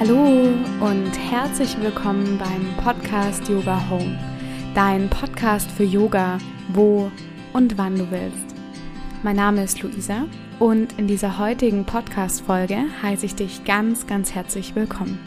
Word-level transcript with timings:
Hallo 0.00 0.48
und 0.80 1.12
herzlich 1.30 1.78
willkommen 1.78 2.38
beim 2.38 2.74
Podcast 2.82 3.46
Yoga 3.50 3.78
Home, 3.90 4.18
dein 4.74 5.10
Podcast 5.10 5.70
für 5.70 5.84
Yoga, 5.84 6.38
wo 6.72 7.12
und 7.52 7.76
wann 7.76 7.96
du 7.96 8.10
willst. 8.10 8.56
Mein 9.22 9.36
Name 9.36 9.62
ist 9.62 9.82
Luisa 9.82 10.24
und 10.58 10.98
in 10.98 11.06
dieser 11.06 11.38
heutigen 11.38 11.84
Podcast-Folge 11.84 12.78
heiße 13.02 13.26
ich 13.26 13.34
dich 13.34 13.64
ganz, 13.66 14.06
ganz 14.06 14.34
herzlich 14.34 14.74
willkommen. 14.74 15.18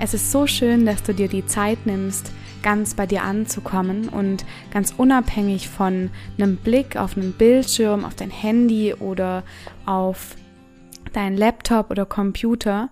Es 0.00 0.12
ist 0.12 0.32
so 0.32 0.48
schön, 0.48 0.84
dass 0.84 1.04
du 1.04 1.14
dir 1.14 1.28
die 1.28 1.46
Zeit 1.46 1.86
nimmst, 1.86 2.32
ganz 2.64 2.94
bei 2.94 3.06
dir 3.06 3.22
anzukommen 3.22 4.08
und 4.08 4.44
ganz 4.72 4.92
unabhängig 4.96 5.68
von 5.68 6.10
einem 6.36 6.56
Blick 6.56 6.96
auf 6.96 7.16
einen 7.16 7.32
Bildschirm, 7.32 8.04
auf 8.04 8.16
dein 8.16 8.30
Handy 8.30 8.92
oder 8.92 9.44
auf 9.84 10.34
dein 11.12 11.36
Laptop 11.36 11.92
oder 11.92 12.06
Computer, 12.06 12.90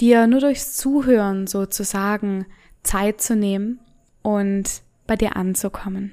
dir 0.00 0.26
nur 0.26 0.40
durchs 0.40 0.76
Zuhören 0.76 1.46
sozusagen 1.46 2.46
Zeit 2.82 3.20
zu 3.20 3.36
nehmen 3.36 3.80
und 4.22 4.82
bei 5.06 5.16
dir 5.16 5.36
anzukommen. 5.36 6.12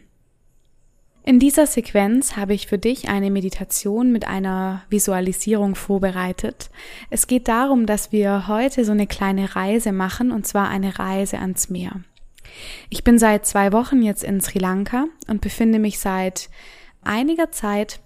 In 1.26 1.40
dieser 1.40 1.68
Sequenz 1.68 2.36
habe 2.36 2.54
ich 2.54 2.68
für 2.68 2.78
dich 2.78 3.08
eine 3.08 3.32
Meditation 3.32 4.12
mit 4.12 4.28
einer 4.28 4.84
Visualisierung 4.90 5.76
vorbereitet. 5.76 6.70
Es 7.10 7.28
geht 7.28 7.48
darum, 7.48 7.86
dass 7.86 8.12
wir 8.12 8.50
heute 8.50 8.84
so 8.84 8.92
eine 8.92 9.08
kleine 9.08 9.56
Reise 9.56 9.94
machen, 9.94 10.32
und 10.32 10.46
zwar 10.46 10.68
eine 10.68 11.00
Reise 11.00 11.40
ans 11.40 11.70
Meer. 11.70 12.02
Ich 12.90 13.06
bin 13.06 13.18
seit 13.18 13.46
zwei 13.46 13.72
Wochen 13.72 14.02
jetzt 14.02 14.24
in 14.24 14.42
Sri 14.42 14.60
Lanka 14.60 15.06
und 15.28 15.40
befinde 15.40 15.80
mich 15.80 15.98
seit 16.00 16.50
einiger 17.04 17.52
Zeit 17.52 18.02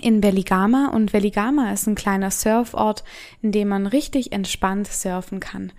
in 0.00 0.22
Veligama 0.22 0.90
und 0.92 1.12
Veligama 1.12 1.72
ist 1.72 1.86
ein 1.86 1.94
kleiner 1.94 2.30
Surfort, 2.30 3.04
in 3.42 3.52
dem 3.52 3.68
man 3.68 3.86
richtig 3.86 4.32
entspannt 4.32 4.88
surfen 4.88 5.40
kann. 5.40 5.72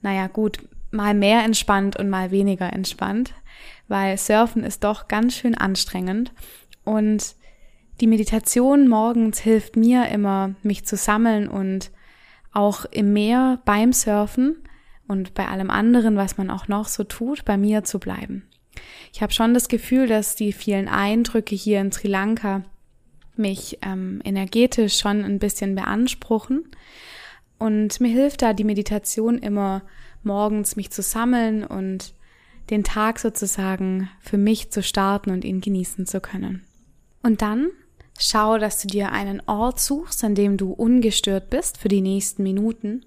Naja, 0.00 0.26
gut, 0.26 0.58
mal 0.90 1.14
mehr 1.14 1.44
entspannt 1.44 1.96
und 1.96 2.10
mal 2.10 2.30
weniger 2.30 2.72
entspannt, 2.72 3.34
weil 3.88 4.16
Surfen 4.16 4.64
ist 4.64 4.84
doch 4.84 5.08
ganz 5.08 5.34
schön 5.34 5.54
anstrengend 5.54 6.32
und 6.84 7.34
die 8.00 8.06
Meditation 8.06 8.86
morgens 8.86 9.40
hilft 9.40 9.76
mir 9.76 10.08
immer, 10.08 10.54
mich 10.62 10.84
zu 10.84 10.96
sammeln 10.96 11.48
und 11.48 11.90
auch 12.52 12.84
im 12.84 13.12
Meer 13.12 13.60
beim 13.64 13.92
Surfen 13.92 14.56
und 15.08 15.34
bei 15.34 15.48
allem 15.48 15.70
anderen, 15.70 16.16
was 16.16 16.38
man 16.38 16.50
auch 16.50 16.68
noch 16.68 16.86
so 16.86 17.02
tut, 17.02 17.44
bei 17.44 17.56
mir 17.56 17.82
zu 17.82 17.98
bleiben. 17.98 18.46
Ich 19.12 19.20
habe 19.20 19.32
schon 19.32 19.52
das 19.52 19.68
Gefühl, 19.68 20.06
dass 20.06 20.36
die 20.36 20.52
vielen 20.52 20.86
Eindrücke 20.86 21.56
hier 21.56 21.80
in 21.80 21.90
Sri 21.90 22.08
Lanka 22.08 22.62
mich 23.38 23.78
ähm, 23.82 24.20
energetisch 24.24 24.98
schon 24.98 25.24
ein 25.24 25.38
bisschen 25.38 25.74
beanspruchen. 25.74 26.64
Und 27.58 28.00
mir 28.00 28.08
hilft 28.08 28.42
da 28.42 28.52
die 28.52 28.64
Meditation 28.64 29.38
immer 29.38 29.82
morgens, 30.22 30.76
mich 30.76 30.90
zu 30.90 31.02
sammeln 31.02 31.64
und 31.64 32.14
den 32.70 32.84
Tag 32.84 33.18
sozusagen 33.18 34.10
für 34.20 34.38
mich 34.38 34.70
zu 34.70 34.82
starten 34.82 35.30
und 35.30 35.44
ihn 35.44 35.60
genießen 35.60 36.06
zu 36.06 36.20
können. 36.20 36.64
Und 37.22 37.42
dann 37.42 37.70
schau, 38.18 38.58
dass 38.58 38.82
du 38.82 38.88
dir 38.88 39.12
einen 39.12 39.42
Ort 39.46 39.80
suchst, 39.80 40.22
an 40.24 40.34
dem 40.34 40.56
du 40.56 40.72
ungestört 40.72 41.50
bist 41.50 41.78
für 41.78 41.88
die 41.88 42.00
nächsten 42.00 42.42
Minuten. 42.42 43.04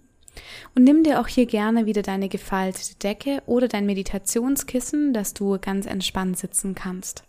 Und 0.75 0.83
nimm 0.83 1.03
dir 1.03 1.19
auch 1.19 1.27
hier 1.27 1.45
gerne 1.45 1.85
wieder 1.85 2.01
deine 2.01 2.29
gefaltete 2.29 2.95
Decke 2.95 3.43
oder 3.45 3.67
dein 3.67 3.85
Meditationskissen, 3.85 5.13
dass 5.13 5.33
du 5.33 5.57
ganz 5.59 5.85
entspannt 5.85 6.37
sitzen 6.37 6.73
kannst. 6.73 7.23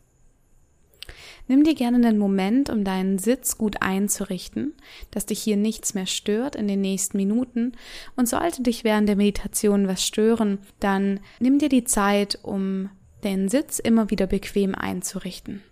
Nimm 1.52 1.64
dir 1.64 1.74
gerne 1.74 1.98
einen 1.98 2.16
Moment, 2.16 2.70
um 2.70 2.82
deinen 2.82 3.18
Sitz 3.18 3.58
gut 3.58 3.82
einzurichten, 3.82 4.72
dass 5.10 5.26
dich 5.26 5.42
hier 5.42 5.58
nichts 5.58 5.92
mehr 5.92 6.06
stört 6.06 6.56
in 6.56 6.66
den 6.66 6.80
nächsten 6.80 7.18
Minuten. 7.18 7.72
Und 8.16 8.26
sollte 8.26 8.62
dich 8.62 8.84
während 8.84 9.06
der 9.06 9.16
Meditation 9.16 9.86
was 9.86 10.02
stören, 10.02 10.60
dann 10.80 11.20
nimm 11.40 11.58
dir 11.58 11.68
die 11.68 11.84
Zeit, 11.84 12.38
um 12.42 12.88
den 13.22 13.50
Sitz 13.50 13.78
immer 13.78 14.08
wieder 14.08 14.26
bequem 14.26 14.74
einzurichten. 14.74 15.62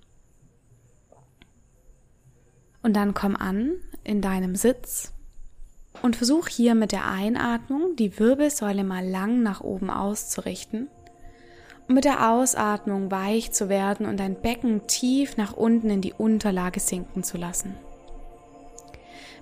Und 2.82 2.94
dann 2.94 3.14
komm 3.14 3.34
an 3.34 3.72
in 4.04 4.20
deinem 4.20 4.56
Sitz 4.56 5.14
und 6.02 6.14
versuch 6.14 6.48
hier 6.48 6.74
mit 6.74 6.92
der 6.92 7.10
Einatmung 7.10 7.96
die 7.96 8.19
Wirbelsäule 8.19 8.84
mal 8.84 9.08
lang 9.08 9.42
nach 9.42 9.62
oben 9.62 9.88
auszurichten 9.88 10.88
um 11.90 11.94
mit 11.94 12.04
der 12.04 12.30
Ausatmung 12.30 13.10
weich 13.10 13.50
zu 13.50 13.68
werden 13.68 14.06
und 14.06 14.20
dein 14.20 14.36
Becken 14.36 14.86
tief 14.86 15.36
nach 15.36 15.54
unten 15.54 15.90
in 15.90 16.00
die 16.00 16.12
Unterlage 16.12 16.78
sinken 16.78 17.24
zu 17.24 17.36
lassen. 17.36 17.74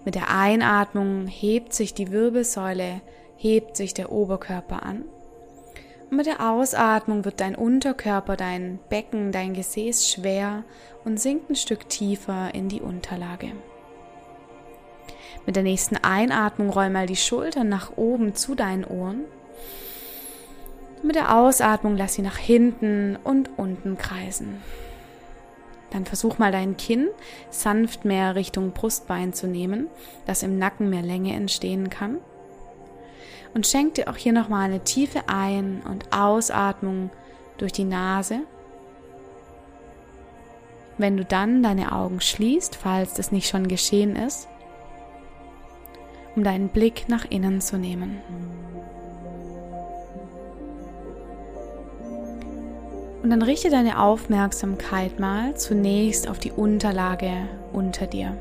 Mit 0.06 0.14
der 0.14 0.34
Einatmung 0.34 1.26
hebt 1.26 1.74
sich 1.74 1.92
die 1.92 2.10
Wirbelsäule, 2.10 3.02
hebt 3.36 3.76
sich 3.76 3.92
der 3.92 4.10
Oberkörper 4.10 4.82
an. 4.82 5.04
Und 6.10 6.16
mit 6.16 6.24
der 6.24 6.50
Ausatmung 6.50 7.26
wird 7.26 7.40
dein 7.40 7.54
Unterkörper, 7.54 8.34
dein 8.34 8.78
Becken, 8.88 9.30
dein 9.30 9.52
Gesäß 9.52 10.10
schwer 10.10 10.64
und 11.04 11.20
sinkt 11.20 11.50
ein 11.50 11.54
Stück 11.54 11.90
tiefer 11.90 12.54
in 12.54 12.70
die 12.70 12.80
Unterlage. 12.80 13.52
Mit 15.44 15.54
der 15.54 15.64
nächsten 15.64 15.98
Einatmung 15.98 16.70
roll 16.70 16.88
mal 16.88 17.04
die 17.04 17.16
Schultern 17.16 17.68
nach 17.68 17.98
oben 17.98 18.34
zu 18.34 18.54
deinen 18.54 18.86
Ohren 18.86 19.26
mit 21.04 21.16
der 21.16 21.36
Ausatmung 21.36 21.96
lass 21.96 22.14
sie 22.14 22.22
nach 22.22 22.36
hinten 22.36 23.16
und 23.22 23.50
unten 23.58 23.96
kreisen. 23.98 24.62
Dann 25.90 26.04
versuch 26.04 26.38
mal 26.38 26.52
dein 26.52 26.76
Kinn 26.76 27.08
sanft 27.50 28.04
mehr 28.04 28.34
Richtung 28.34 28.72
Brustbein 28.72 29.32
zu 29.32 29.46
nehmen, 29.46 29.88
dass 30.26 30.42
im 30.42 30.58
Nacken 30.58 30.90
mehr 30.90 31.02
Länge 31.02 31.34
entstehen 31.34 31.88
kann. 31.88 32.18
Und 33.54 33.66
schenk 33.66 33.94
dir 33.94 34.08
auch 34.08 34.16
hier 34.16 34.32
nochmal 34.32 34.66
eine 34.66 34.84
tiefe 34.84 35.28
Ein- 35.28 35.82
und 35.82 36.12
Ausatmung 36.12 37.10
durch 37.56 37.72
die 37.72 37.84
Nase. 37.84 38.40
Wenn 40.98 41.16
du 41.16 41.24
dann 41.24 41.62
deine 41.62 41.92
Augen 41.92 42.20
schließt, 42.20 42.76
falls 42.76 43.14
das 43.14 43.32
nicht 43.32 43.48
schon 43.48 43.68
geschehen 43.68 44.16
ist, 44.16 44.48
um 46.36 46.44
deinen 46.44 46.68
Blick 46.68 47.08
nach 47.08 47.24
innen 47.30 47.60
zu 47.60 47.78
nehmen. 47.78 48.18
Und 53.22 53.30
dann 53.30 53.42
richte 53.42 53.70
deine 53.70 54.00
Aufmerksamkeit 54.00 55.18
mal 55.18 55.56
zunächst 55.56 56.28
auf 56.28 56.38
die 56.38 56.52
Unterlage 56.52 57.32
unter 57.72 58.06
dir. 58.06 58.36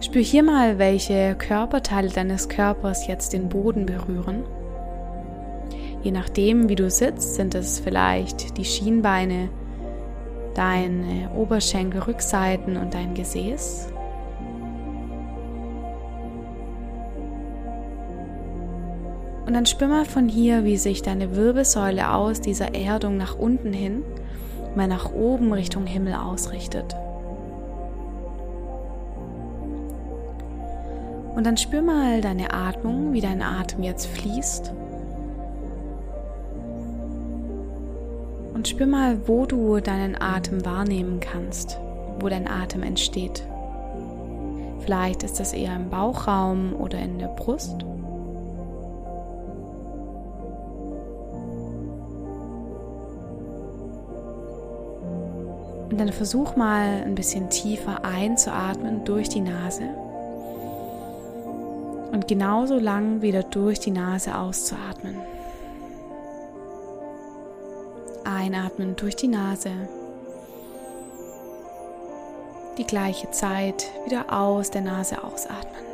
Spür 0.00 0.22
hier 0.22 0.42
mal, 0.42 0.78
welche 0.78 1.34
Körperteile 1.34 2.08
deines 2.08 2.48
Körpers 2.48 3.06
jetzt 3.06 3.32
den 3.32 3.48
Boden 3.48 3.86
berühren. 3.86 4.44
Je 6.02 6.10
nachdem, 6.10 6.68
wie 6.68 6.74
du 6.74 6.90
sitzt, 6.90 7.36
sind 7.36 7.54
es 7.54 7.80
vielleicht 7.80 8.58
die 8.58 8.64
Schienbeine, 8.64 9.48
deine 10.54 11.30
Oberschenkel, 11.34 12.02
Rückseiten 12.02 12.76
und 12.76 12.92
dein 12.92 13.14
Gesäß. 13.14 13.93
Und 19.46 19.52
dann 19.52 19.66
spür 19.66 19.88
mal 19.88 20.04
von 20.04 20.28
hier, 20.28 20.64
wie 20.64 20.78
sich 20.78 21.02
deine 21.02 21.36
Wirbelsäule 21.36 22.12
aus 22.12 22.40
dieser 22.40 22.74
Erdung 22.74 23.16
nach 23.16 23.38
unten 23.38 23.72
hin, 23.72 24.02
mal 24.74 24.88
nach 24.88 25.12
oben 25.12 25.52
Richtung 25.52 25.86
Himmel 25.86 26.14
ausrichtet. 26.14 26.96
Und 31.34 31.44
dann 31.44 31.56
spür 31.56 31.82
mal 31.82 32.20
deine 32.20 32.54
Atmung, 32.54 33.12
wie 33.12 33.20
dein 33.20 33.42
Atem 33.42 33.82
jetzt 33.82 34.06
fließt. 34.06 34.72
Und 38.54 38.68
spür 38.68 38.86
mal, 38.86 39.18
wo 39.26 39.44
du 39.44 39.80
deinen 39.80 40.20
Atem 40.20 40.64
wahrnehmen 40.64 41.18
kannst, 41.20 41.78
wo 42.20 42.28
dein 42.28 42.48
Atem 42.48 42.82
entsteht. 42.82 43.46
Vielleicht 44.78 45.22
ist 45.22 45.40
das 45.40 45.52
eher 45.52 45.74
im 45.74 45.90
Bauchraum 45.90 46.74
oder 46.76 46.98
in 46.98 47.18
der 47.18 47.28
Brust. 47.28 47.84
Und 55.90 55.98
dann 55.98 56.12
versuch 56.12 56.56
mal 56.56 57.02
ein 57.04 57.14
bisschen 57.14 57.50
tiefer 57.50 58.04
einzuatmen 58.04 59.04
durch 59.04 59.28
die 59.28 59.40
Nase 59.40 59.88
und 62.14 62.28
genauso 62.28 62.78
lang 62.78 63.22
wieder 63.22 63.42
durch 63.42 63.80
die 63.80 63.90
Nase 63.90 64.38
auszuatmen. 64.38 65.16
Einatmen 68.24 68.94
durch 68.94 69.16
die 69.16 69.26
Nase. 69.26 69.72
Die 72.78 72.86
gleiche 72.86 73.30
Zeit 73.32 73.90
wieder 74.04 74.32
aus 74.32 74.70
der 74.70 74.82
Nase 74.82 75.24
ausatmen. 75.24 75.93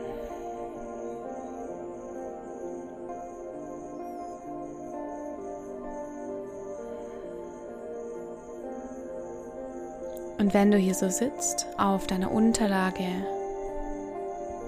Und 10.40 10.54
wenn 10.54 10.70
du 10.70 10.78
hier 10.78 10.94
so 10.94 11.10
sitzt, 11.10 11.66
auf 11.76 12.06
deiner 12.06 12.32
Unterlage, 12.32 13.04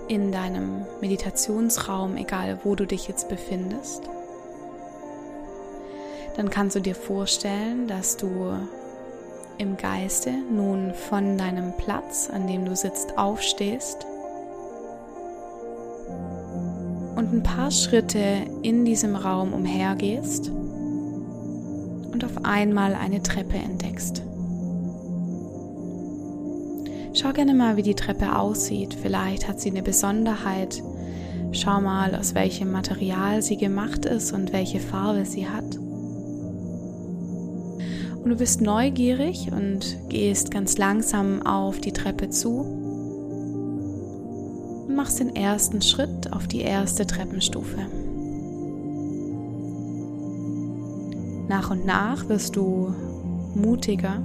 in 0.06 0.30
deinem 0.30 0.84
Meditationsraum, 1.00 2.18
egal 2.18 2.58
wo 2.62 2.74
du 2.74 2.86
dich 2.86 3.08
jetzt 3.08 3.30
befindest, 3.30 4.02
dann 6.36 6.50
kannst 6.50 6.76
du 6.76 6.80
dir 6.80 6.94
vorstellen, 6.94 7.88
dass 7.88 8.18
du 8.18 8.52
im 9.56 9.78
Geiste 9.78 10.30
nun 10.30 10.92
von 10.92 11.38
deinem 11.38 11.74
Platz, 11.78 12.28
an 12.30 12.46
dem 12.46 12.66
du 12.66 12.76
sitzt, 12.76 13.16
aufstehst 13.16 14.04
und 17.16 17.32
ein 17.32 17.42
paar 17.42 17.70
Schritte 17.70 18.42
in 18.60 18.84
diesem 18.84 19.16
Raum 19.16 19.54
umhergehst 19.54 20.50
und 20.50 22.22
auf 22.26 22.44
einmal 22.44 22.94
eine 22.94 23.22
Treppe 23.22 23.56
entdeckst. 23.56 24.22
Schau 27.14 27.32
gerne 27.32 27.52
mal, 27.52 27.76
wie 27.76 27.82
die 27.82 27.94
Treppe 27.94 28.38
aussieht. 28.38 28.94
Vielleicht 28.94 29.46
hat 29.46 29.60
sie 29.60 29.70
eine 29.70 29.82
Besonderheit. 29.82 30.82
Schau 31.52 31.82
mal, 31.82 32.14
aus 32.14 32.34
welchem 32.34 32.72
Material 32.72 33.42
sie 33.42 33.58
gemacht 33.58 34.06
ist 34.06 34.32
und 34.32 34.54
welche 34.54 34.80
Farbe 34.80 35.26
sie 35.26 35.46
hat. 35.46 35.76
Und 38.16 38.30
du 38.30 38.36
bist 38.36 38.62
neugierig 38.62 39.50
und 39.52 39.98
gehst 40.08 40.50
ganz 40.50 40.78
langsam 40.78 41.42
auf 41.44 41.80
die 41.80 41.92
Treppe 41.92 42.30
zu 42.30 42.60
und 44.86 44.96
machst 44.96 45.20
den 45.20 45.36
ersten 45.36 45.82
Schritt 45.82 46.32
auf 46.32 46.46
die 46.46 46.60
erste 46.60 47.06
Treppenstufe. 47.06 47.86
Nach 51.48 51.70
und 51.70 51.84
nach 51.84 52.28
wirst 52.30 52.56
du 52.56 52.94
mutiger 53.54 54.22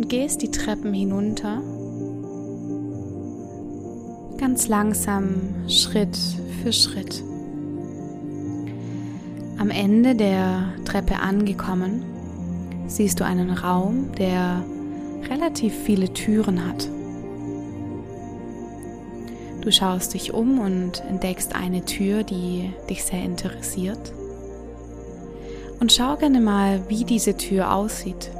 und 0.00 0.08
gehst 0.08 0.40
die 0.40 0.50
Treppen 0.50 0.94
hinunter, 0.94 1.60
ganz 4.38 4.66
langsam, 4.66 5.68
Schritt 5.68 6.16
für 6.62 6.72
Schritt. 6.72 7.22
Am 9.58 9.68
Ende 9.68 10.14
der 10.14 10.72
Treppe 10.86 11.18
angekommen, 11.18 12.02
siehst 12.86 13.20
du 13.20 13.26
einen 13.26 13.50
Raum, 13.50 14.10
der 14.16 14.64
relativ 15.28 15.74
viele 15.74 16.10
Türen 16.14 16.66
hat. 16.66 16.88
Du 19.60 19.70
schaust 19.70 20.14
dich 20.14 20.32
um 20.32 20.60
und 20.60 21.04
entdeckst 21.10 21.54
eine 21.54 21.84
Tür, 21.84 22.22
die 22.22 22.72
dich 22.88 23.04
sehr 23.04 23.22
interessiert. 23.22 24.14
Und 25.78 25.92
schau 25.92 26.16
gerne 26.16 26.40
mal, 26.40 26.80
wie 26.88 27.04
diese 27.04 27.36
Tür 27.36 27.74
aussieht. 27.74 28.30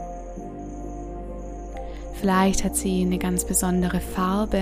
Vielleicht 2.21 2.65
hat 2.65 2.77
sie 2.77 3.01
eine 3.01 3.17
ganz 3.17 3.47
besondere 3.47 3.99
Farbe, 3.99 4.59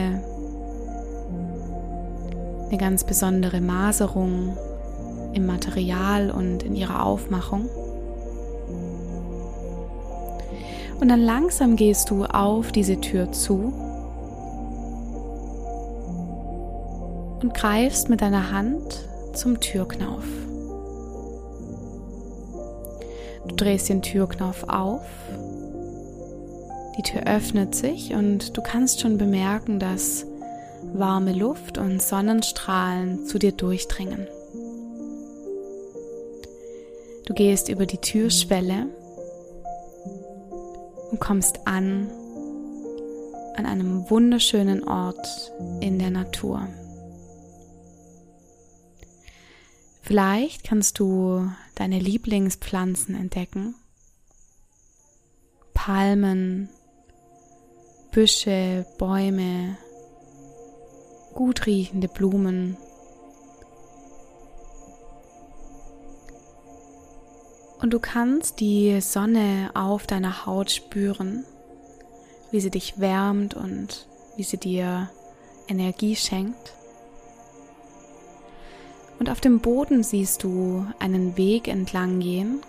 eine 2.68 2.78
ganz 2.78 3.02
besondere 3.02 3.60
Maserung 3.60 4.56
im 5.32 5.44
Material 5.44 6.30
und 6.30 6.62
in 6.62 6.76
ihrer 6.76 7.04
Aufmachung. 7.04 7.68
Und 11.00 11.08
dann 11.08 11.20
langsam 11.20 11.74
gehst 11.74 12.10
du 12.10 12.26
auf 12.26 12.70
diese 12.70 13.00
Tür 13.00 13.32
zu 13.32 13.72
und 17.42 17.54
greifst 17.54 18.08
mit 18.08 18.20
deiner 18.20 18.52
Hand 18.52 19.08
zum 19.32 19.58
Türknauf. 19.58 20.24
Du 23.48 23.56
drehst 23.56 23.88
den 23.88 24.02
Türknauf 24.02 24.68
auf, 24.68 25.02
die 26.98 27.02
Tür 27.02 27.22
öffnet 27.26 27.74
sich 27.74 28.12
und 28.12 28.56
du 28.56 28.62
kannst 28.62 29.00
schon 29.00 29.16
bemerken, 29.16 29.78
dass 29.78 30.26
warme 30.92 31.32
Luft 31.32 31.78
und 31.78 32.02
Sonnenstrahlen 32.02 33.24
zu 33.24 33.38
dir 33.38 33.52
durchdringen. 33.52 34.26
Du 37.26 37.34
gehst 37.34 37.68
über 37.68 37.86
die 37.86 37.98
Türschwelle 37.98 38.86
und 41.10 41.20
kommst 41.20 41.66
an 41.66 42.10
an 43.58 43.66
einem 43.66 44.08
wunderschönen 44.08 44.84
Ort 44.84 45.52
in 45.80 45.98
der 45.98 46.10
Natur. 46.10 46.68
Vielleicht 50.00 50.62
kannst 50.62 51.00
du 51.00 51.50
deine 51.74 51.98
Lieblingspflanzen 51.98 53.16
entdecken. 53.16 53.74
Palmen, 55.74 56.68
Büsche, 58.10 58.86
Bäume, 58.98 59.76
gut 61.34 61.66
riechende 61.66 62.08
Blumen 62.08 62.76
Und 67.80 67.92
du 67.92 68.00
kannst 68.00 68.58
die 68.60 69.00
Sonne 69.00 69.70
auf 69.74 70.06
deiner 70.06 70.46
Haut 70.46 70.70
spüren, 70.70 71.44
wie 72.50 72.60
sie 72.60 72.70
dich 72.70 72.98
wärmt 72.98 73.54
und 73.54 74.08
wie 74.36 74.42
sie 74.42 74.56
dir 74.56 75.10
Energie 75.68 76.16
schenkt. 76.16 76.74
Und 79.20 79.30
auf 79.30 79.40
dem 79.40 79.60
Boden 79.60 80.02
siehst 80.02 80.42
du 80.42 80.86
einen 80.98 81.36
Weg 81.36 81.68
entlang 81.68 82.18
gehen, 82.20 82.60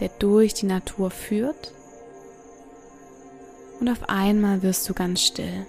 der 0.00 0.10
durch 0.18 0.54
die 0.54 0.66
Natur 0.66 1.10
führt. 1.10 1.72
Und 3.82 3.88
auf 3.88 4.08
einmal 4.08 4.62
wirst 4.62 4.88
du 4.88 4.94
ganz 4.94 5.22
still. 5.22 5.66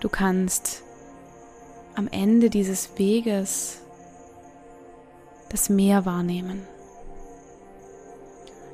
Du 0.00 0.08
kannst 0.08 0.82
am 1.94 2.08
Ende 2.10 2.48
dieses 2.48 2.96
Weges 2.96 3.82
das 5.50 5.68
Meer 5.68 6.06
wahrnehmen. 6.06 6.62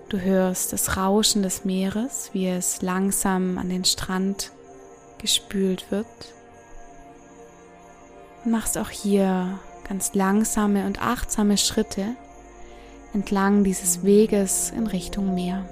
Du 0.09 0.21
hörst 0.21 0.73
das 0.73 0.97
Rauschen 0.97 1.43
des 1.43 1.65
Meeres, 1.65 2.31
wie 2.33 2.47
es 2.47 2.81
langsam 2.81 3.59
an 3.59 3.71
den 3.71 3.85
Strand 3.85 4.53
gespült 5.19 5.91
wird. 5.91 6.07
Und 8.45 8.53
machst 8.53 8.79
auch 8.79 8.91
hier 8.91 9.59
ganz 9.89 10.15
langsame 10.15 10.87
und 10.87 11.03
achtsame 11.03 11.59
Schritte 11.59 12.15
entlang 13.13 13.65
dieses 13.65 14.05
Weges 14.05 14.71
in 14.71 14.87
Richtung 14.87 15.35
Meer. 15.35 15.65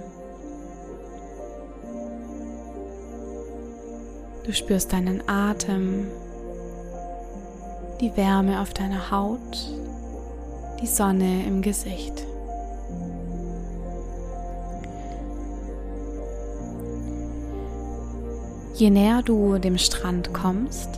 Du 4.45 4.53
spürst 4.53 4.93
deinen 4.93 5.23
Atem, 5.29 6.09
die 8.01 8.17
Wärme 8.17 8.61
auf 8.61 8.75
deiner 8.75 9.13
Haut 9.13 9.73
die 10.81 10.87
Sonne 10.89 11.47
im 11.47 11.63
Gesicht. 11.63 12.25
Je 18.75 18.91
näher 18.91 19.23
du 19.23 19.59
dem 19.59 19.79
Strand 19.79 20.35
kommst, 20.35 20.89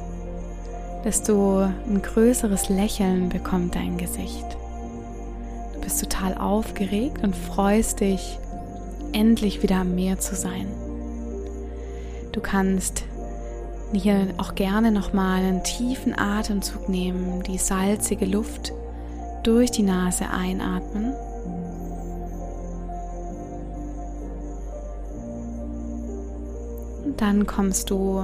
desto 1.04 1.58
ein 1.58 2.00
größeres 2.00 2.70
Lächeln 2.70 3.28
bekommt 3.28 3.74
dein 3.74 3.98
Gesicht. 3.98 4.46
Du 5.74 5.80
bist 5.82 6.00
total 6.00 6.38
aufgeregt 6.38 7.22
und 7.22 7.36
freust 7.36 8.00
dich, 8.00 8.38
endlich 9.12 9.62
wieder 9.62 9.76
am 9.76 9.94
Meer 9.94 10.18
zu 10.18 10.34
sein. 10.34 10.66
Du 12.32 12.40
kannst 12.40 13.04
hier 13.94 14.28
auch 14.38 14.54
gerne 14.54 14.90
nochmal 14.90 15.42
einen 15.42 15.62
tiefen 15.62 16.18
Atemzug 16.18 16.88
nehmen, 16.88 17.42
die 17.42 17.58
salzige 17.58 18.26
Luft 18.26 18.72
durch 19.42 19.70
die 19.70 19.82
Nase 19.82 20.30
einatmen. 20.30 21.14
Und 27.04 27.20
dann 27.20 27.46
kommst 27.46 27.90
du 27.90 28.22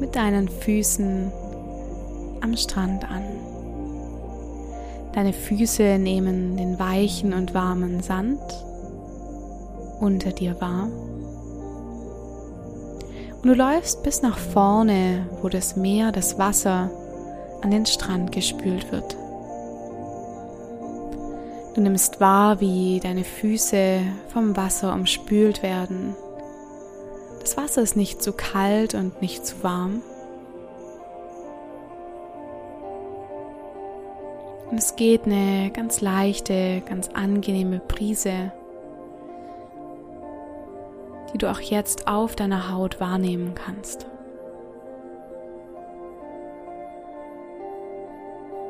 mit 0.00 0.16
deinen 0.16 0.48
Füßen 0.48 1.32
am 2.40 2.56
Strand 2.56 3.10
an. 3.10 3.22
Deine 5.12 5.32
Füße 5.32 5.98
nehmen 5.98 6.56
den 6.56 6.78
weichen 6.78 7.32
und 7.32 7.52
warmen 7.52 8.02
Sand 8.02 8.40
unter 10.00 10.30
dir 10.30 10.60
wahr. 10.60 10.88
Und 13.42 13.48
du 13.48 13.54
läufst 13.54 14.02
bis 14.02 14.20
nach 14.20 14.38
vorne, 14.38 15.26
wo 15.40 15.48
das 15.48 15.74
Meer, 15.74 16.12
das 16.12 16.38
Wasser 16.38 16.90
an 17.62 17.70
den 17.70 17.86
Strand 17.86 18.32
gespült 18.32 18.92
wird. 18.92 19.16
Du 21.74 21.80
nimmst 21.80 22.20
wahr, 22.20 22.60
wie 22.60 23.00
deine 23.00 23.24
Füße 23.24 24.00
vom 24.28 24.56
Wasser 24.56 24.92
umspült 24.92 25.62
werden. 25.62 26.14
Das 27.40 27.56
Wasser 27.56 27.80
ist 27.80 27.96
nicht 27.96 28.22
zu 28.22 28.32
kalt 28.32 28.94
und 28.94 29.22
nicht 29.22 29.46
zu 29.46 29.62
warm. 29.62 30.02
Und 34.70 34.78
es 34.78 34.96
geht 34.96 35.24
eine 35.24 35.70
ganz 35.70 36.00
leichte, 36.00 36.82
ganz 36.86 37.08
angenehme 37.08 37.80
Brise, 37.80 38.52
die 41.32 41.38
du 41.38 41.50
auch 41.50 41.60
jetzt 41.60 42.08
auf 42.08 42.36
deiner 42.36 42.72
Haut 42.72 43.00
wahrnehmen 43.00 43.54
kannst. 43.54 44.06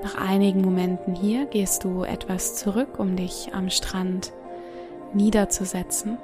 Nach 0.02 0.14
einigen 0.16 0.62
Momenten 0.62 1.14
hier 1.14 1.46
gehst 1.46 1.84
du 1.84 2.04
etwas 2.04 2.54
zurück, 2.56 2.98
um 2.98 3.16
dich 3.16 3.50
am 3.52 3.68
Strand 3.68 4.32
niederzusetzen 5.12 6.18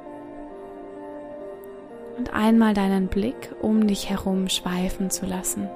und 2.16 2.33
einmal 2.33 2.73
deinen 2.73 3.09
Blick 3.09 3.55
um 3.61 3.87
dich 3.87 4.09
herum 4.09 4.49
schweifen 4.49 5.11
zu 5.11 5.26
lassen. 5.26 5.69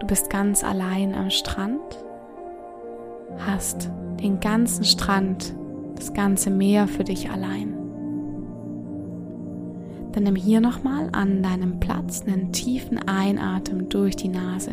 Du 0.00 0.06
bist 0.06 0.28
ganz 0.28 0.64
allein 0.64 1.14
am 1.14 1.30
Strand, 1.30 2.04
hast 3.46 3.90
den 4.20 4.40
ganzen 4.40 4.84
Strand, 4.84 5.54
das 5.94 6.12
ganze 6.12 6.50
Meer 6.50 6.88
für 6.88 7.04
dich 7.04 7.30
allein. 7.30 7.83
Dann 10.14 10.22
nimm 10.22 10.36
hier 10.36 10.60
nochmal 10.60 11.08
an 11.10 11.42
deinem 11.42 11.80
Platz 11.80 12.22
einen 12.24 12.52
tiefen 12.52 12.98
Einatmen 12.98 13.88
durch 13.88 14.14
die 14.14 14.28
Nase. 14.28 14.70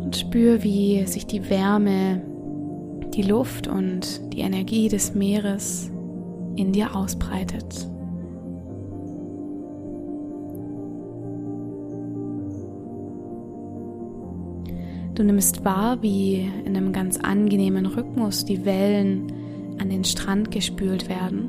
Und 0.00 0.16
spür, 0.16 0.64
wie 0.64 1.06
sich 1.06 1.26
die 1.26 1.48
Wärme 1.48 2.22
die 3.14 3.22
Luft 3.22 3.68
und 3.68 4.32
die 4.32 4.40
Energie 4.40 4.88
des 4.88 5.14
Meeres 5.14 5.92
in 6.56 6.72
dir 6.72 6.96
ausbreitet. 6.96 7.88
Du 15.14 15.22
nimmst 15.22 15.64
wahr, 15.64 16.02
wie 16.02 16.50
in 16.64 16.76
einem 16.76 16.92
ganz 16.92 17.18
angenehmen 17.18 17.86
Rhythmus 17.86 18.44
die 18.44 18.64
Wellen 18.64 19.43
an 19.78 19.90
den 19.90 20.04
Strand 20.04 20.50
gespült 20.50 21.08
werden 21.08 21.48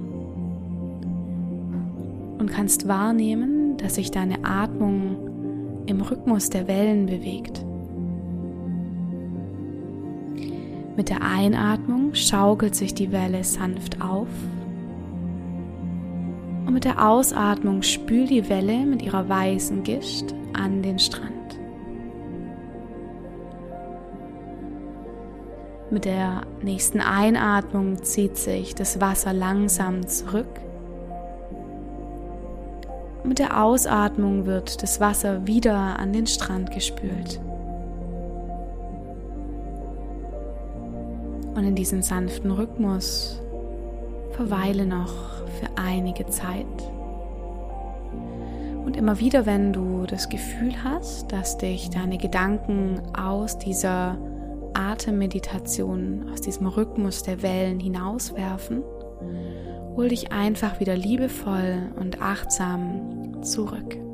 und 2.37 2.49
kannst 2.49 2.87
wahrnehmen, 2.87 3.77
dass 3.77 3.95
sich 3.95 4.11
deine 4.11 4.43
Atmung 4.43 5.83
im 5.85 6.01
Rhythmus 6.01 6.49
der 6.49 6.67
Wellen 6.67 7.05
bewegt. 7.05 7.63
Mit 10.97 11.09
der 11.09 11.21
Einatmung 11.21 12.13
schaukelt 12.13 12.75
sich 12.75 12.93
die 12.93 13.11
Welle 13.11 13.43
sanft 13.43 14.01
auf 14.01 14.27
und 16.65 16.73
mit 16.73 16.85
der 16.85 17.07
Ausatmung 17.07 17.81
spült 17.81 18.29
die 18.29 18.49
Welle 18.49 18.85
mit 18.85 19.01
ihrer 19.01 19.27
weißen 19.27 19.83
Gischt 19.83 20.33
an 20.53 20.81
den 20.81 20.97
Strand. 20.99 21.34
Mit 25.95 26.03
der 26.03 26.41
nächsten 26.61 26.99
Einatmung 26.99 28.03
zieht 28.03 28.35
sich 28.35 28.75
das 28.75 28.99
Wasser 28.99 29.31
langsam 29.31 30.05
zurück. 30.05 30.59
Mit 33.23 33.39
der 33.39 33.63
Ausatmung 33.63 34.45
wird 34.45 34.83
das 34.83 34.99
Wasser 34.99 35.47
wieder 35.47 35.97
an 35.97 36.11
den 36.11 36.27
Strand 36.27 36.71
gespült. 36.71 37.39
Und 41.55 41.63
in 41.63 41.75
diesem 41.75 42.01
sanften 42.01 42.51
Rhythmus 42.51 43.41
verweile 44.31 44.85
noch 44.85 45.13
für 45.61 45.81
einige 45.81 46.25
Zeit. 46.25 46.65
Und 48.83 48.97
immer 48.97 49.21
wieder, 49.21 49.45
wenn 49.45 49.71
du 49.71 50.03
das 50.05 50.27
Gefühl 50.27 50.73
hast, 50.83 51.31
dass 51.31 51.57
dich 51.57 51.89
deine 51.89 52.17
Gedanken 52.17 53.01
aus 53.15 53.57
dieser 53.57 54.17
Atemmeditation, 54.75 56.29
aus 56.31 56.41
diesem 56.41 56.67
Rhythmus 56.67 57.23
der 57.23 57.41
Wellen 57.41 57.79
hinauswerfen, 57.79 58.83
hol 59.95 60.09
dich 60.09 60.31
einfach 60.31 60.79
wieder 60.79 60.95
liebevoll 60.95 61.91
und 61.99 62.21
achtsam 62.21 63.43
zurück. 63.43 64.04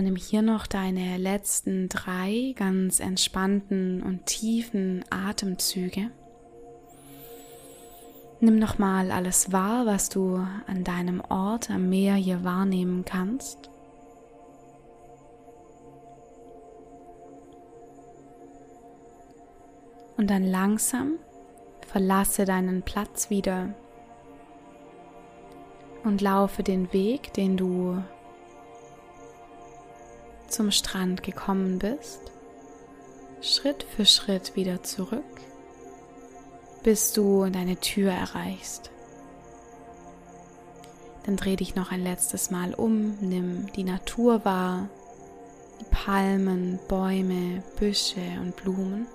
Dann 0.00 0.06
nimm 0.06 0.16
hier 0.16 0.40
noch 0.40 0.66
deine 0.66 1.18
letzten 1.18 1.90
drei 1.90 2.54
ganz 2.56 3.00
entspannten 3.00 4.02
und 4.02 4.24
tiefen 4.24 5.04
Atemzüge. 5.10 6.10
Nimm 8.40 8.58
nochmal 8.58 9.10
alles 9.10 9.52
wahr, 9.52 9.84
was 9.84 10.08
du 10.08 10.36
an 10.66 10.84
deinem 10.84 11.20
Ort 11.20 11.68
am 11.68 11.90
Meer 11.90 12.14
hier 12.14 12.44
wahrnehmen 12.44 13.04
kannst. 13.04 13.68
Und 20.16 20.30
dann 20.30 20.44
langsam 20.44 21.16
verlasse 21.86 22.46
deinen 22.46 22.80
Platz 22.80 23.28
wieder 23.28 23.74
und 26.04 26.22
laufe 26.22 26.62
den 26.62 26.90
Weg, 26.94 27.34
den 27.34 27.58
du 27.58 28.02
zum 30.50 30.70
Strand 30.70 31.22
gekommen 31.22 31.78
bist, 31.78 32.20
Schritt 33.40 33.84
für 33.84 34.04
Schritt 34.04 34.56
wieder 34.56 34.82
zurück, 34.82 35.24
bis 36.82 37.12
du 37.12 37.48
deine 37.50 37.76
Tür 37.76 38.12
erreichst. 38.12 38.90
Dann 41.24 41.36
dreh 41.36 41.56
dich 41.56 41.74
noch 41.74 41.92
ein 41.92 42.02
letztes 42.02 42.50
Mal 42.50 42.74
um, 42.74 43.16
nimm 43.20 43.66
die 43.72 43.84
Natur 43.84 44.44
wahr, 44.44 44.88
die 45.80 45.84
Palmen, 45.90 46.78
Bäume, 46.88 47.62
Büsche 47.78 48.20
und 48.40 48.56
Blumen. 48.56 49.06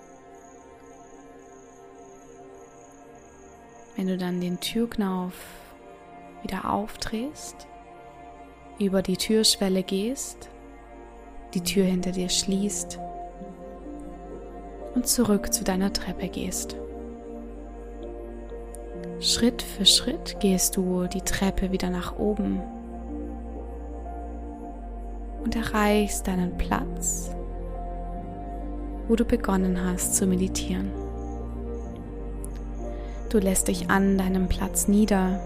Wenn 3.95 4.07
du 4.07 4.17
dann 4.17 4.41
den 4.41 4.59
Türknauf 4.59 5.33
wieder 6.43 6.69
aufdrehst, 6.69 7.67
über 8.79 9.01
die 9.01 9.17
Türschwelle 9.17 9.83
gehst, 9.83 10.49
die 11.55 11.61
Tür 11.61 11.85
hinter 11.85 12.11
dir 12.11 12.29
schließt 12.29 12.99
und 14.93 15.07
zurück 15.07 15.53
zu 15.53 15.63
deiner 15.63 15.91
Treppe 15.93 16.27
gehst. 16.27 16.75
Schritt 19.21 19.61
für 19.61 19.85
Schritt 19.85 20.39
gehst 20.39 20.75
du 20.75 21.07
die 21.07 21.21
Treppe 21.21 21.71
wieder 21.71 21.89
nach 21.89 22.19
oben 22.19 22.61
und 25.43 25.55
erreichst 25.55 26.27
deinen 26.27 26.57
Platz, 26.57 27.31
wo 29.07 29.15
du 29.15 29.23
begonnen 29.23 29.83
hast 29.83 30.15
zu 30.15 30.27
meditieren. 30.27 30.91
Du 33.29 33.39
lässt 33.39 33.69
dich 33.69 33.89
an 33.89 34.17
deinem 34.17 34.47
Platz 34.47 34.87
nieder 34.87 35.39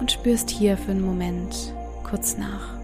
und 0.00 0.10
spürst 0.10 0.50
hier 0.50 0.76
für 0.76 0.92
einen 0.92 1.02
Moment 1.02 1.74
kurz 2.04 2.38
nach. 2.38 2.77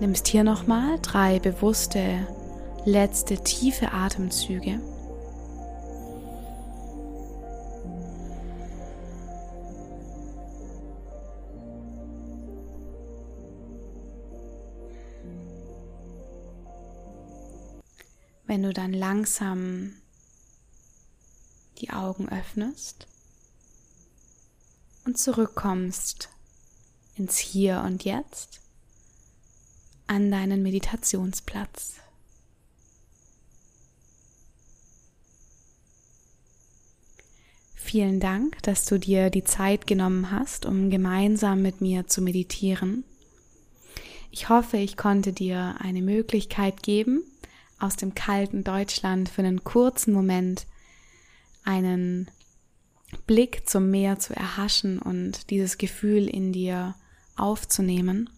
Nimmst 0.00 0.26
hier 0.26 0.44
nochmal 0.44 0.98
drei 1.00 1.38
bewusste, 1.38 2.26
letzte 2.84 3.42
tiefe 3.42 3.92
Atemzüge. 3.92 4.80
Wenn 18.46 18.62
du 18.62 18.72
dann 18.72 18.92
langsam 18.92 19.94
die 21.78 21.90
Augen 21.90 22.28
öffnest 22.28 23.06
und 25.06 25.18
zurückkommst 25.18 26.28
ins 27.16 27.38
Hier 27.38 27.82
und 27.86 28.04
Jetzt, 28.04 28.60
an 30.14 30.30
deinen 30.30 30.62
Meditationsplatz. 30.62 31.94
Vielen 37.74 38.20
Dank, 38.20 38.62
dass 38.62 38.84
du 38.86 38.98
dir 38.98 39.28
die 39.30 39.42
Zeit 39.42 39.88
genommen 39.88 40.30
hast, 40.30 40.66
um 40.66 40.88
gemeinsam 40.88 41.62
mit 41.62 41.80
mir 41.80 42.06
zu 42.06 42.22
meditieren. 42.22 43.02
Ich 44.30 44.48
hoffe, 44.48 44.76
ich 44.76 44.96
konnte 44.96 45.32
dir 45.32 45.74
eine 45.80 46.00
Möglichkeit 46.00 46.84
geben, 46.84 47.24
aus 47.80 47.96
dem 47.96 48.14
kalten 48.14 48.62
Deutschland 48.62 49.28
für 49.28 49.42
einen 49.42 49.64
kurzen 49.64 50.14
Moment 50.14 50.66
einen 51.64 52.30
Blick 53.26 53.68
zum 53.68 53.90
Meer 53.90 54.20
zu 54.20 54.34
erhaschen 54.34 55.00
und 55.00 55.50
dieses 55.50 55.76
Gefühl 55.76 56.28
in 56.28 56.52
dir 56.52 56.94
aufzunehmen. 57.36 58.30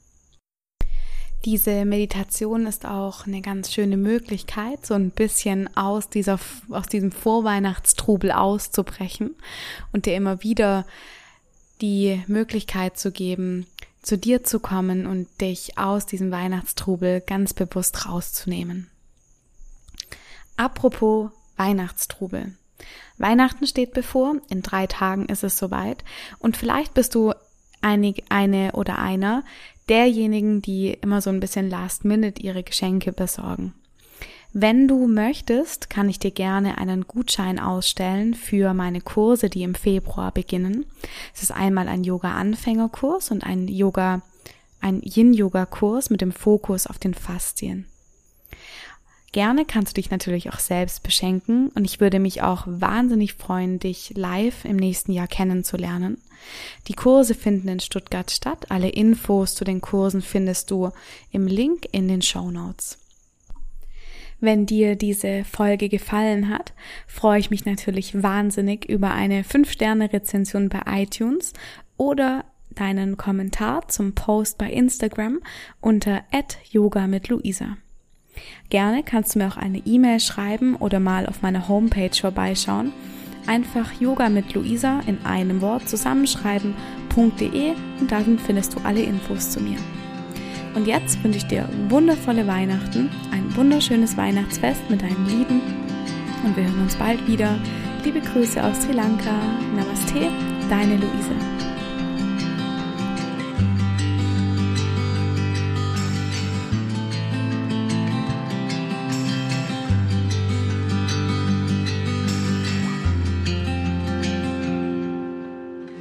Diese 1.45 1.85
Meditation 1.85 2.67
ist 2.67 2.87
auch 2.87 3.27
eine 3.27 3.41
ganz 3.41 3.73
schöne 3.73 3.97
Möglichkeit, 3.97 4.85
so 4.85 4.95
ein 4.95 5.11
bisschen 5.11 5.75
aus 5.77 6.09
dieser, 6.09 6.41
aus 6.71 6.87
diesem 6.87 7.13
Vorweihnachtstrubel 7.13 8.33
auszubrechen 8.33 9.37
und 9.93 10.07
dir 10.07 10.17
immer 10.17 10.43
wieder 10.43 10.87
die 11.81 12.23
Möglichkeit 12.27 12.99
zu 12.99 13.13
geben, 13.13 13.67
zu 14.03 14.19
dir 14.19 14.45
zu 14.45 14.61
kommen 14.61 15.07
und 15.07 15.29
dich 15.41 15.79
aus 15.79 16.07
diesem 16.07 16.31
Weihnachtstrubel 16.31 17.21
ganz 17.21 17.55
bewusst 17.55 18.07
rauszunehmen. 18.07 18.91
Apropos 20.57 21.31
Weihnachtstrubel. 21.57 22.55
Weihnachten 23.19 23.67
steht 23.67 23.93
bevor, 23.93 24.37
in 24.49 24.63
drei 24.63 24.87
Tagen 24.87 25.27
ist 25.27 25.45
es 25.45 25.59
soweit 25.59 26.05
und 26.39 26.57
vielleicht 26.57 26.95
bist 26.95 27.15
du 27.15 27.33
einig, 27.81 28.25
eine 28.29 28.73
oder 28.73 28.99
einer 28.99 29.45
derjenigen, 29.89 30.63
die 30.63 30.93
immer 31.01 31.21
so 31.21 31.31
ein 31.31 31.41
bisschen 31.41 31.71
last 31.71 32.05
minute 32.05 32.43
ihre 32.43 32.63
Geschenke 32.63 33.13
besorgen. 33.13 33.75
Wenn 34.53 34.89
du 34.89 35.07
möchtest, 35.07 35.91
kann 35.91 36.09
ich 36.09 36.19
dir 36.19 36.31
gerne 36.31 36.79
einen 36.79 37.07
Gutschein 37.07 37.59
ausstellen 37.59 38.33
für 38.33 38.73
meine 38.73 39.03
Kurse, 39.03 39.51
die 39.51 39.63
im 39.63 39.75
Februar 39.75 40.33
beginnen. 40.33 40.87
Es 41.35 41.43
ist 41.43 41.53
einmal 41.53 41.89
ein 41.89 42.05
Yoga-Anfängerkurs 42.05 43.31
und 43.31 43.45
ein 43.45 43.69
Yoga, 43.69 44.23
ein 44.81 45.03
Yin-Yoga-Kurs 45.03 46.09
mit 46.09 46.23
dem 46.23 46.33
Fokus 46.33 46.87
auf 46.87 46.99
den 46.99 47.13
Faszien. 47.13 47.87
Gerne 49.33 49.65
kannst 49.65 49.97
du 49.97 50.01
dich 50.01 50.11
natürlich 50.11 50.51
auch 50.51 50.59
selbst 50.59 51.03
beschenken 51.03 51.69
und 51.75 51.85
ich 51.85 52.01
würde 52.01 52.19
mich 52.19 52.43
auch 52.43 52.65
wahnsinnig 52.67 53.35
freuen, 53.35 53.79
dich 53.79 54.13
live 54.17 54.65
im 54.65 54.77
nächsten 54.77 55.13
Jahr 55.13 55.27
kennenzulernen. 55.27 56.19
Die 56.89 56.95
Kurse 56.95 57.35
finden 57.35 57.69
in 57.69 57.81
Stuttgart 57.81 58.31
statt. 58.31 58.71
Alle 58.71 58.89
Infos 58.89 59.55
zu 59.55 59.65
den 59.65 59.81
Kursen 59.81 60.23
findest 60.23 60.71
du 60.71 60.91
im 61.31 61.47
Link 61.47 61.87
in 61.93 62.09
den 62.09 62.23
Show 62.23 62.51
Notes. 62.51 62.99
Wenn 64.41 64.67
dir 64.67 64.97
diese 64.97 65.45
Folge 65.45 65.89
gefallen 65.89 66.49
hat, 66.49 66.75
freue 67.07 67.41
ich 67.41 67.51
mich 67.51 67.65
natürlich 67.65 68.23
wahnsinnig 68.23 68.85
über 68.87 69.13
eine 69.13 69.43
5-Sterne-Rezension 69.43 70.69
bei 70.69 70.83
iTunes 71.03 71.53
oder 71.97 72.45
deinen 72.71 73.17
Kommentar 73.17 73.89
zum 73.89 74.15
Post 74.15 74.59
bei 74.59 74.71
Instagram 74.71 75.41
unter 75.81 76.23
yoga 76.71 77.07
mit 77.07 77.29
Luisa. 77.29 77.79
Gerne 78.71 79.03
kannst 79.03 79.35
du 79.35 79.39
mir 79.39 79.49
auch 79.49 79.57
eine 79.57 79.79
E-Mail 79.79 80.21
schreiben 80.21 80.77
oder 80.77 81.01
mal 81.01 81.27
auf 81.27 81.43
meiner 81.43 81.69
Homepage 81.69 82.15
vorbeischauen. 82.15 82.93
Einfach 83.47 83.93
Yoga 84.01 84.29
mit 84.29 84.55
Luisa 84.55 85.01
in 85.07 85.25
einem 85.25 85.61
Wort 85.61 85.89
zusammenschreiben.de 85.89 87.73
und 88.01 88.11
darin 88.11 88.39
findest 88.39 88.75
du 88.75 88.81
alle 88.85 89.03
Infos 89.03 89.51
zu 89.51 89.61
mir. 89.61 89.79
Und 90.75 90.87
jetzt 90.87 91.23
wünsche 91.25 91.39
ich 91.39 91.47
dir 91.47 91.69
wundervolle 91.89 92.47
Weihnachten, 92.47 93.09
ein 93.33 93.57
wunderschönes 93.57 94.17
Weihnachtsfest 94.17 94.91
mit 94.91 95.01
deinen 95.01 95.27
Lieben 95.27 95.63
und 96.45 96.57
wir 96.57 96.65
hören 96.65 96.83
uns 96.83 96.97
bald 96.97 97.27
wieder. 97.27 97.59
Liebe 98.05 98.21
Grüße 98.21 98.63
aus 98.63 98.83
Sri 98.83 98.93
Lanka. 98.93 99.33
Namaste, 99.75 100.31
deine 100.69 100.97
Luise. 100.97 101.56